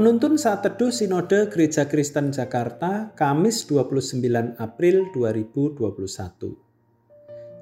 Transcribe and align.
Penuntun 0.00 0.40
saat 0.40 0.64
teduh 0.64 0.88
Sinode 0.88 1.52
Gereja 1.52 1.84
Kristen 1.84 2.32
Jakarta, 2.32 3.12
Kamis 3.12 3.68
29 3.68 4.56
April 4.56 5.12
2021. 5.12 6.56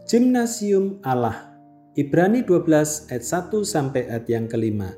Gimnasium 0.06 1.02
Allah, 1.02 1.58
Ibrani 1.98 2.46
12 2.46 3.10
ayat 3.10 3.26
1 3.26 3.66
sampai 3.66 4.06
ayat 4.06 4.30
yang 4.30 4.46
kelima. 4.46 4.94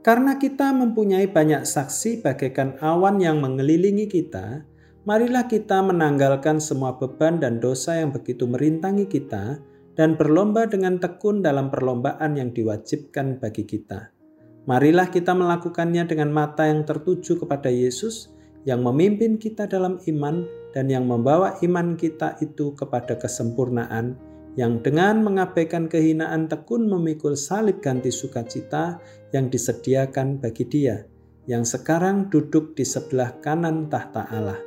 Karena 0.00 0.40
kita 0.40 0.72
mempunyai 0.72 1.28
banyak 1.28 1.68
saksi 1.68 2.24
bagaikan 2.24 2.80
awan 2.80 3.20
yang 3.20 3.36
mengelilingi 3.44 4.08
kita, 4.08 4.64
marilah 5.04 5.44
kita 5.44 5.84
menanggalkan 5.84 6.64
semua 6.64 6.96
beban 6.96 7.44
dan 7.44 7.60
dosa 7.60 8.00
yang 8.00 8.08
begitu 8.08 8.48
merintangi 8.48 9.04
kita 9.04 9.60
dan 10.00 10.16
berlomba 10.16 10.64
dengan 10.64 10.96
tekun 10.96 11.44
dalam 11.44 11.68
perlombaan 11.68 12.40
yang 12.40 12.56
diwajibkan 12.56 13.36
bagi 13.36 13.68
kita 13.68 14.21
Marilah 14.62 15.10
kita 15.10 15.34
melakukannya 15.34 16.06
dengan 16.06 16.30
mata 16.30 16.70
yang 16.70 16.86
tertuju 16.86 17.34
kepada 17.34 17.66
Yesus 17.66 18.30
yang 18.62 18.86
memimpin 18.86 19.34
kita 19.34 19.66
dalam 19.66 19.98
iman 20.06 20.46
dan 20.70 20.86
yang 20.86 21.02
membawa 21.02 21.58
iman 21.66 21.98
kita 21.98 22.38
itu 22.38 22.70
kepada 22.78 23.18
kesempurnaan 23.18 24.14
yang 24.54 24.78
dengan 24.84 25.24
mengabaikan 25.24 25.90
kehinaan 25.90 26.46
tekun 26.46 26.86
memikul 26.86 27.34
salib 27.34 27.82
ganti 27.82 28.14
sukacita 28.14 29.02
yang 29.34 29.50
disediakan 29.50 30.38
bagi 30.38 30.68
dia 30.68 31.10
yang 31.50 31.66
sekarang 31.66 32.30
duduk 32.30 32.78
di 32.78 32.86
sebelah 32.86 33.34
kanan 33.42 33.90
tahta 33.90 34.30
Allah. 34.30 34.60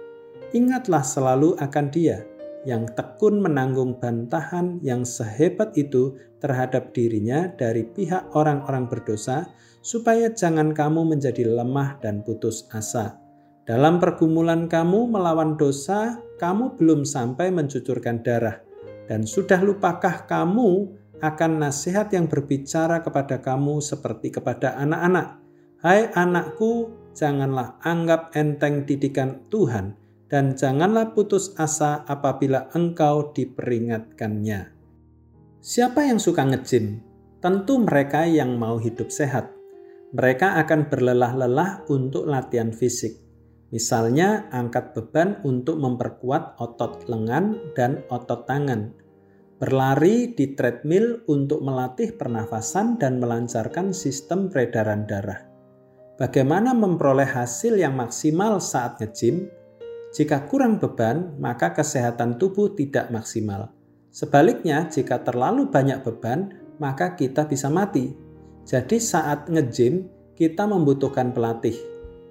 Ingatlah 0.52 1.08
selalu 1.08 1.56
akan 1.56 1.86
dia 1.88 2.28
yang 2.66 2.89
tekun 2.97 3.39
menanggung 3.39 4.02
bantahan 4.02 4.81
yang 4.81 5.05
sehebat 5.05 5.77
itu 5.77 6.17
terhadap 6.41 6.91
dirinya 6.91 7.47
dari 7.53 7.85
pihak 7.85 8.33
orang-orang 8.33 8.89
berdosa, 8.89 9.47
supaya 9.85 10.33
jangan 10.33 10.73
kamu 10.73 11.16
menjadi 11.16 11.45
lemah 11.45 12.02
dan 12.02 12.25
putus 12.25 12.66
asa. 12.73 13.22
Dalam 13.66 13.97
pergumulan 13.97 14.66
kamu 14.69 15.09
melawan 15.09 15.57
dosa, 15.57 16.22
kamu 16.41 16.77
belum 16.77 17.02
sampai 17.05 17.49
mencucurkan 17.49 18.22
darah, 18.22 18.61
dan 19.09 19.25
sudah 19.25 19.61
lupakah 19.61 20.25
kamu 20.25 20.89
akan 21.22 21.52
nasihat 21.61 22.09
yang 22.13 22.29
berbicara 22.29 23.02
kepada 23.02 23.41
kamu 23.41 23.81
seperti 23.81 24.33
kepada 24.33 24.77
anak-anak? 24.77 25.41
Hai 25.81 26.09
anakku, 26.13 26.94
janganlah 27.13 27.77
anggap 27.81 28.33
enteng 28.38 28.85
didikan 28.85 29.45
Tuhan, 29.50 29.97
dan 30.30 30.58
janganlah 30.58 31.14
putus 31.14 31.54
asa 31.58 32.02
apabila 32.09 32.70
engkau 32.73 33.30
diperingatkannya. 33.34 34.73
Siapa 35.62 36.06
yang 36.06 36.22
suka 36.22 36.45
ngejim? 36.45 37.02
Tentu 37.42 37.78
mereka 37.81 38.26
yang 38.26 38.58
mau 38.58 38.81
hidup 38.81 39.14
sehat. 39.14 39.53
Mereka 40.14 40.62
akan 40.66 40.90
berlelah-lelah 40.90 41.90
untuk 41.90 42.26
latihan 42.30 42.73
fisik. 42.73 43.22
Misalnya 43.73 44.48
angkat 44.53 44.94
beban 44.94 45.42
untuk 45.42 45.81
memperkuat 45.81 46.58
otot 46.62 47.06
lengan 47.09 47.59
dan 47.73 48.06
otot 48.14 48.46
tangan. 48.46 48.94
Berlari 49.58 50.31
di 50.38 50.53
treadmill 50.53 51.26
untuk 51.28 51.66
melatih 51.66 52.14
pernafasan 52.14 53.02
dan 53.02 53.18
melancarkan 53.18 53.92
sistem 53.92 54.48
peredaran 54.48 55.09
darah. 55.09 55.42
Bagaimana 56.16 56.72
memperoleh 56.72 57.28
hasil 57.28 57.76
yang 57.76 58.00
maksimal 58.00 58.64
saat 58.64 59.02
ngejim? 59.02 59.50
Jika 60.16 60.47
kurang 60.47 60.80
beban, 60.80 61.35
maka 61.44 61.75
kesehatan 61.75 62.39
tubuh 62.39 62.71
tidak 62.71 63.11
maksimal. 63.11 63.75
Sebaliknya, 64.16 64.88
jika 64.88 65.19
terlalu 65.19 65.67
banyak 65.67 66.07
beban, 66.07 66.56
maka 66.79 67.19
kita 67.19 67.44
bisa 67.44 67.67
mati. 67.67 68.16
Jadi 68.63 68.95
saat 68.95 69.51
nge-gym, 69.51 70.07
kita 70.40 70.63
membutuhkan 70.72 71.35
pelatih. 71.35 71.75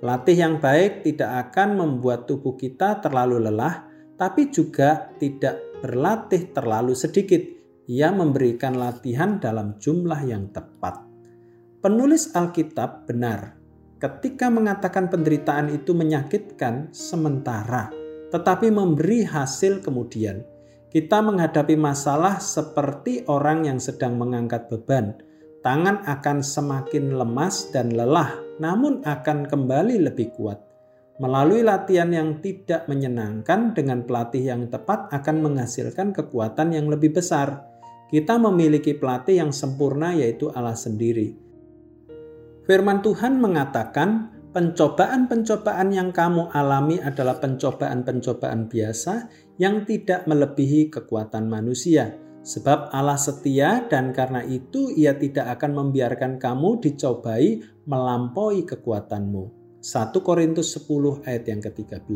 Pelatih 0.01 0.33
yang 0.33 0.65
baik 0.65 1.05
tidak 1.05 1.53
akan 1.53 1.77
membuat 1.77 2.25
tubuh 2.25 2.57
kita 2.57 3.05
terlalu 3.05 3.53
lelah, 3.53 3.85
tapi 4.17 4.49
juga 4.49 5.13
tidak 5.21 5.61
berlatih 5.85 6.57
terlalu 6.57 6.97
sedikit. 6.97 7.45
Ia 7.85 8.17
memberikan 8.17 8.81
latihan 8.81 9.37
dalam 9.37 9.77
jumlah 9.77 10.25
yang 10.25 10.49
tepat. 10.57 11.05
Penulis 11.85 12.33
Alkitab 12.33 13.05
benar 13.05 13.64
ketika 13.99 14.51
mengatakan 14.51 15.07
penderitaan 15.07 15.71
itu 15.71 15.95
menyakitkan 15.95 16.91
sementara, 16.91 17.91
tetapi 18.35 18.71
memberi 18.71 19.23
hasil 19.23 19.85
kemudian. 19.85 20.43
Kita 20.95 21.19
menghadapi 21.27 21.75
masalah 21.75 22.39
seperti 22.39 23.27
orang 23.27 23.67
yang 23.67 23.83
sedang 23.83 24.15
mengangkat 24.15 24.71
beban. 24.71 25.19
Tangan 25.59 26.07
akan 26.07 26.39
semakin 26.39 27.19
lemas 27.19 27.75
dan 27.75 27.91
lelah, 27.91 28.31
namun 28.63 29.03
akan 29.03 29.51
kembali 29.51 30.07
lebih 30.07 30.31
kuat. 30.39 30.63
Melalui 31.19 31.67
latihan 31.67 32.11
yang 32.15 32.39
tidak 32.39 32.87
menyenangkan 32.87 33.75
dengan 33.75 34.07
pelatih 34.07 34.55
yang 34.55 34.71
tepat 34.71 35.11
akan 35.11 35.43
menghasilkan 35.43 36.15
kekuatan 36.15 36.75
yang 36.75 36.87
lebih 36.87 37.11
besar. 37.11 37.67
Kita 38.07 38.39
memiliki 38.39 38.95
pelatih 38.95 39.43
yang 39.43 39.51
sempurna 39.51 40.15
yaitu 40.15 40.47
Allah 40.55 40.79
sendiri 40.79 41.44
Firman 42.65 43.05
Tuhan 43.05 43.45
mengatakan, 43.45 44.33
pencobaan-pencobaan 44.57 45.93
yang 45.93 46.17
kamu 46.17 46.49
alami 46.49 46.97
adalah 46.97 47.37
pencobaan-pencobaan 47.37 48.73
biasa 48.73 49.29
yang 49.61 49.85
tidak 49.85 50.25
melebihi 50.25 50.89
kekuatan 50.89 51.45
manusia. 51.45 52.17
Sebab 52.45 52.89
Allah 52.93 53.21
setia 53.21 53.85
dan 53.89 54.17
karena 54.17 54.41
itu 54.45 54.89
ia 54.97 55.13
tidak 55.13 55.61
akan 55.61 55.77
membiarkan 55.77 56.41
kamu 56.41 56.81
dicobai 56.81 57.61
melampaui 57.85 58.65
kekuatanmu. 58.65 59.45
1 59.85 60.17
Korintus 60.25 60.73
10 60.81 61.29
ayat 61.29 61.45
yang 61.45 61.61
ke-13. 61.61 62.09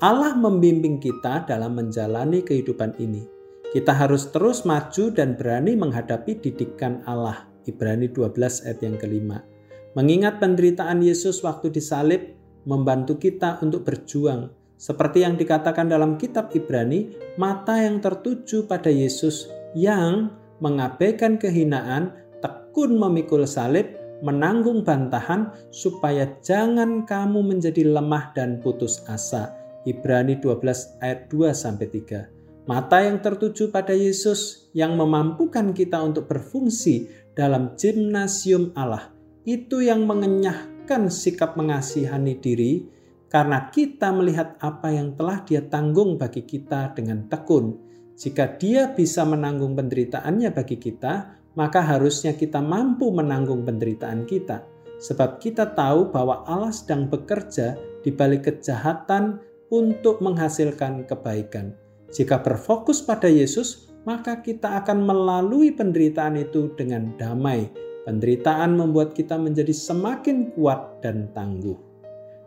Allah 0.00 0.32
membimbing 0.32 0.96
kita 0.96 1.44
dalam 1.44 1.76
menjalani 1.76 2.40
kehidupan 2.40 2.96
ini. 2.96 3.28
Kita 3.76 3.92
harus 3.92 4.32
terus 4.32 4.64
maju 4.64 5.12
dan 5.12 5.36
berani 5.36 5.76
menghadapi 5.76 6.40
didikan 6.40 7.04
Allah. 7.04 7.49
Ibrani 7.70 8.10
12 8.10 8.66
ayat 8.66 8.80
yang 8.82 8.98
kelima. 8.98 9.46
Mengingat 9.94 10.42
penderitaan 10.42 11.02
Yesus 11.02 11.42
waktu 11.46 11.70
disalib 11.70 12.34
membantu 12.66 13.16
kita 13.16 13.58
untuk 13.62 13.86
berjuang. 13.86 14.50
Seperti 14.80 15.22
yang 15.22 15.36
dikatakan 15.36 15.92
dalam 15.92 16.16
kitab 16.16 16.50
Ibrani, 16.56 17.12
mata 17.36 17.78
yang 17.78 18.00
tertuju 18.00 18.64
pada 18.64 18.88
Yesus 18.88 19.50
yang 19.76 20.32
mengabaikan 20.60 21.36
kehinaan, 21.36 22.16
tekun 22.40 22.96
memikul 22.96 23.44
salib, 23.44 23.92
menanggung 24.24 24.84
bantahan 24.84 25.52
supaya 25.72 26.28
jangan 26.44 27.04
kamu 27.04 27.44
menjadi 27.44 27.88
lemah 27.88 28.32
dan 28.36 28.60
putus 28.60 29.04
asa. 29.08 29.52
Ibrani 29.88 30.36
12 30.40 31.00
ayat 31.00 31.28
2 31.32 31.56
sampai 31.56 31.88
3. 31.88 32.39
Mata 32.68 33.00
yang 33.00 33.24
tertuju 33.24 33.72
pada 33.72 33.96
Yesus 33.96 34.68
yang 34.76 34.98
memampukan 34.98 35.72
kita 35.72 35.96
untuk 36.04 36.28
berfungsi 36.28 37.08
dalam 37.32 37.72
gimnasium 37.78 38.76
Allah 38.76 39.08
itu 39.48 39.80
yang 39.80 40.04
mengenyahkan 40.04 41.08
sikap 41.08 41.56
mengasihani 41.56 42.36
diri 42.36 42.84
karena 43.30 43.70
kita 43.70 44.10
melihat 44.12 44.58
apa 44.60 44.90
yang 44.92 45.14
telah 45.14 45.40
dia 45.46 45.62
tanggung 45.64 46.18
bagi 46.18 46.44
kita 46.44 46.92
dengan 46.92 47.30
tekun. 47.30 47.78
Jika 48.18 48.60
dia 48.60 48.92
bisa 48.92 49.24
menanggung 49.24 49.72
penderitaannya 49.78 50.50
bagi 50.52 50.76
kita, 50.76 51.40
maka 51.56 51.80
harusnya 51.80 52.36
kita 52.36 52.60
mampu 52.60 53.08
menanggung 53.14 53.64
penderitaan 53.64 54.28
kita. 54.28 54.66
Sebab 55.00 55.40
kita 55.40 55.72
tahu 55.72 56.12
bahwa 56.12 56.44
Allah 56.44 56.74
sedang 56.74 57.08
bekerja 57.08 57.80
di 58.04 58.12
balik 58.12 58.52
kejahatan 58.52 59.40
untuk 59.72 60.20
menghasilkan 60.20 61.08
kebaikan. 61.08 61.72
Jika 62.10 62.42
berfokus 62.42 63.02
pada 63.02 63.30
Yesus, 63.30 63.90
maka 64.02 64.42
kita 64.42 64.82
akan 64.82 65.06
melalui 65.06 65.70
penderitaan 65.74 66.34
itu 66.38 66.74
dengan 66.74 67.14
damai 67.14 67.70
Penderitaan 68.00 68.80
membuat 68.80 69.12
kita 69.12 69.36
menjadi 69.36 69.76
semakin 69.76 70.56
kuat 70.56 71.04
dan 71.04 71.28
tangguh. 71.36 71.76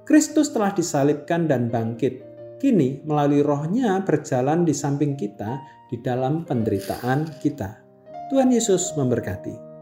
Kristus 0.04 0.50
telah 0.50 0.74
disalibkan 0.74 1.46
dan 1.46 1.70
bangkit. 1.70 2.20
Kini 2.58 3.00
melalui 3.08 3.46
rohnya 3.46 4.02
berjalan 4.02 4.66
di 4.66 4.74
samping 4.74 5.14
kita 5.14 5.62
di 5.88 6.02
dalam 6.02 6.44
penderitaan 6.44 7.38
kita. 7.38 7.80
Tuhan 8.28 8.50
Yesus 8.50 8.98
memberkati. 8.98 9.73